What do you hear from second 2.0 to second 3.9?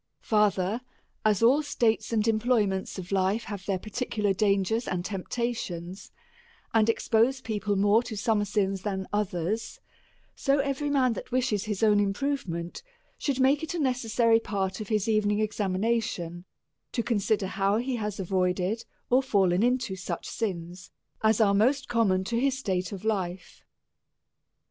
and employments of life have their